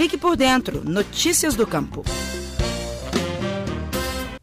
Fique 0.00 0.16
por 0.16 0.34
dentro. 0.34 0.82
Notícias 0.82 1.54
do 1.54 1.66
Campo. 1.66 2.02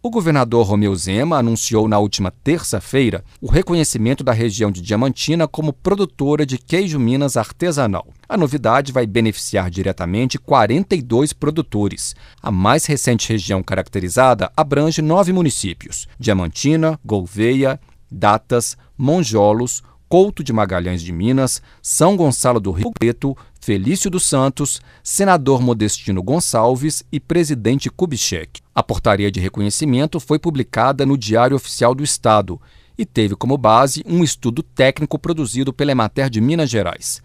O 0.04 0.10
governador 0.12 0.64
Romeu 0.68 0.96
Zema 0.96 1.40
anunciou 1.40 1.88
na 1.88 1.98
última 1.98 2.30
terça-feira 2.30 3.26
o 3.42 3.50
reconhecimento 3.50 4.24
da 4.24 4.32
região 4.32 4.70
de 4.70 4.84
Diamantina 4.84 5.48
como 5.48 5.74
produtora 5.74 6.46
de 6.46 6.60
queijo 6.60 7.00
Minas 7.00 7.36
artesanal. 7.36 8.06
A 8.30 8.38
novidade 8.38 8.92
vai 8.92 9.08
beneficiar 9.08 9.72
diretamente 9.72 10.38
42 10.38 11.34
produtores. 11.34 12.14
A 12.40 12.52
mais 12.52 12.86
recente 12.86 13.28
região 13.28 13.64
caracterizada 13.64 14.52
abrange 14.56 15.02
nove 15.02 15.34
municípios: 15.34 16.08
Diamantina, 16.20 17.00
Gouveia, 17.04 17.80
Datas, 18.12 18.78
Monjolos, 18.96 19.82
Couto 20.10 20.42
de 20.42 20.54
Magalhães 20.54 21.02
de 21.02 21.12
Minas, 21.12 21.62
São 21.82 22.16
Gonçalo 22.16 22.62
do 22.62 22.72
Rio 22.72 22.92
Preto, 22.92 23.36
Felício 23.60 24.10
dos 24.10 24.24
Santos, 24.24 24.80
senador 25.04 25.62
Modestino 25.62 26.24
Gonçalves 26.24 27.04
e 27.12 27.20
presidente 27.20 27.90
Kubitschek. 27.90 28.62
A 28.74 28.82
portaria 28.82 29.30
de 29.30 29.42
reconhecimento 29.42 30.20
foi 30.20 30.40
publicada 30.40 31.06
no 31.06 31.18
Diário 31.18 31.58
Oficial 31.58 31.94
do 31.94 32.04
Estado 32.04 32.60
e 32.98 33.06
teve 33.06 33.36
como 33.36 33.58
base 33.58 34.02
um 34.08 34.24
estudo 34.24 34.64
técnico 34.64 35.20
produzido 35.20 35.74
pela 35.74 35.92
Emater 35.92 36.30
de 36.30 36.40
Minas 36.40 36.70
Gerais. 36.70 37.22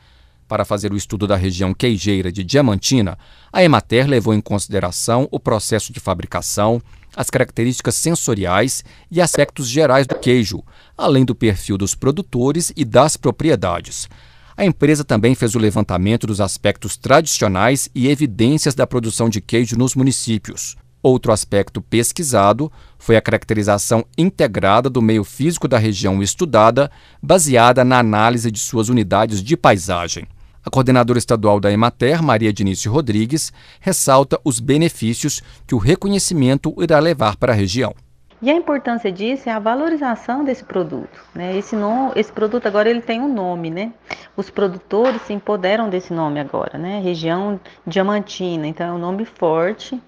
Para 0.52 0.66
fazer 0.66 0.92
o 0.92 0.96
estudo 0.98 1.26
da 1.26 1.34
região 1.34 1.72
queijeira 1.72 2.30
de 2.30 2.44
Diamantina, 2.44 3.16
a 3.50 3.64
Emater 3.64 4.06
levou 4.06 4.34
em 4.34 4.40
consideração 4.42 5.26
o 5.30 5.40
processo 5.40 5.90
de 5.94 5.98
fabricação, 5.98 6.78
as 7.16 7.30
características 7.30 7.94
sensoriais 7.94 8.84
e 9.10 9.22
aspectos 9.22 9.66
gerais 9.66 10.06
do 10.06 10.14
queijo, 10.14 10.62
além 10.94 11.24
do 11.24 11.34
perfil 11.34 11.78
dos 11.78 11.94
produtores 11.94 12.70
e 12.76 12.84
das 12.84 13.16
propriedades. 13.16 14.10
A 14.54 14.62
empresa 14.66 15.02
também 15.02 15.34
fez 15.34 15.54
o 15.54 15.58
levantamento 15.58 16.26
dos 16.26 16.38
aspectos 16.38 16.98
tradicionais 16.98 17.88
e 17.94 18.08
evidências 18.08 18.74
da 18.74 18.86
produção 18.86 19.30
de 19.30 19.40
queijo 19.40 19.78
nos 19.78 19.94
municípios. 19.94 20.76
Outro 21.02 21.32
aspecto 21.32 21.80
pesquisado 21.80 22.70
foi 22.98 23.16
a 23.16 23.22
caracterização 23.22 24.04
integrada 24.18 24.90
do 24.90 25.00
meio 25.00 25.24
físico 25.24 25.66
da 25.66 25.78
região 25.78 26.22
estudada, 26.22 26.90
baseada 27.22 27.82
na 27.82 27.98
análise 27.98 28.50
de 28.50 28.58
suas 28.58 28.90
unidades 28.90 29.42
de 29.42 29.56
paisagem. 29.56 30.28
A 30.64 30.70
coordenadora 30.70 31.18
estadual 31.18 31.58
da 31.58 31.72
Emater, 31.72 32.22
Maria 32.22 32.52
Dinice 32.52 32.88
Rodrigues, 32.88 33.52
ressalta 33.80 34.38
os 34.44 34.60
benefícios 34.60 35.42
que 35.66 35.74
o 35.74 35.78
reconhecimento 35.78 36.72
irá 36.78 37.00
levar 37.00 37.36
para 37.36 37.52
a 37.52 37.56
região. 37.56 37.92
E 38.40 38.48
a 38.48 38.54
importância 38.54 39.10
disso 39.10 39.48
é 39.48 39.52
a 39.52 39.58
valorização 39.58 40.44
desse 40.44 40.62
produto. 40.62 41.24
Né? 41.34 41.56
Esse, 41.56 41.74
nome, 41.74 42.12
esse 42.14 42.32
produto 42.32 42.66
agora 42.66 42.88
ele 42.88 43.00
tem 43.00 43.20
um 43.20 43.32
nome, 43.32 43.70
né? 43.70 43.92
Os 44.36 44.50
produtores 44.50 45.22
se 45.22 45.32
empoderam 45.32 45.88
desse 45.88 46.12
nome 46.12 46.38
agora, 46.38 46.78
né? 46.78 47.00
Região 47.00 47.60
Diamantina, 47.84 48.66
então 48.66 48.86
é 48.86 48.92
um 48.92 48.98
nome 48.98 49.24
forte, 49.24 50.00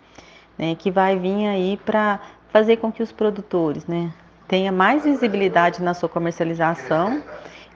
né? 0.58 0.74
Que 0.76 0.90
vai 0.90 1.16
vir 1.16 1.46
aí 1.46 1.76
para 1.84 2.20
fazer 2.52 2.76
com 2.76 2.92
que 2.92 3.02
os 3.02 3.12
produtores, 3.12 3.86
né? 3.86 4.12
Tenha 4.48 4.70
mais 4.70 5.04
visibilidade 5.04 5.82
na 5.82 5.94
sua 5.94 6.08
comercialização 6.08 7.22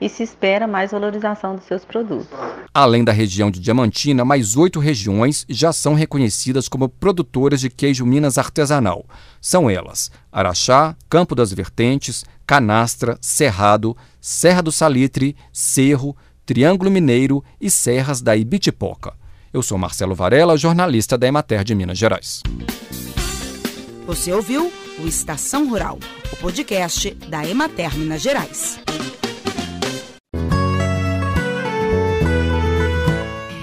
e 0.00 0.08
se 0.08 0.22
espera 0.22 0.66
mais 0.66 0.92
valorização 0.92 1.56
dos 1.56 1.64
seus 1.64 1.84
produtos. 1.84 2.28
Além 2.72 3.02
da 3.02 3.12
região 3.12 3.50
de 3.50 3.60
Diamantina, 3.60 4.24
mais 4.24 4.56
oito 4.56 4.78
regiões 4.78 5.44
já 5.48 5.72
são 5.72 5.94
reconhecidas 5.94 6.68
como 6.68 6.88
produtoras 6.88 7.60
de 7.60 7.68
queijo 7.70 8.06
Minas 8.06 8.38
artesanal. 8.38 9.04
São 9.40 9.68
elas: 9.68 10.10
Araxá, 10.30 10.96
Campo 11.08 11.34
das 11.34 11.52
Vertentes, 11.52 12.24
Canastra, 12.46 13.18
Cerrado, 13.20 13.96
Serra 14.20 14.62
do 14.62 14.72
Salitre, 14.72 15.36
Cerro, 15.52 16.16
Triângulo 16.46 16.90
Mineiro 16.90 17.44
e 17.60 17.70
Serras 17.70 18.22
da 18.22 18.36
Ibitipoca. 18.36 19.14
Eu 19.52 19.62
sou 19.62 19.78
Marcelo 19.78 20.14
Varela, 20.14 20.56
jornalista 20.56 21.16
da 21.16 21.26
Emater 21.26 21.64
de 21.64 21.74
Minas 21.74 21.98
Gerais. 21.98 22.42
Você 24.06 24.32
ouviu 24.32 24.72
o 24.98 25.06
Estação 25.06 25.68
Rural, 25.68 25.98
o 26.32 26.36
podcast 26.36 27.10
da 27.28 27.46
Emater 27.46 27.94
Minas 27.96 28.22
Gerais. 28.22 28.80